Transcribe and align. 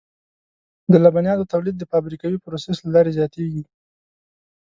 د 0.91 0.93
لبنیاتو 1.03 1.49
تولید 1.53 1.75
د 1.77 1.83
فابریکوي 1.91 2.37
پروسس 2.43 2.77
له 2.83 2.89
لارې 2.95 3.15
زیاتېږي. 3.17 3.63